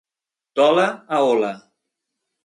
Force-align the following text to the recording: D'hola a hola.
D'hola 0.59 0.85
a 1.17 1.19
hola. 1.25 1.51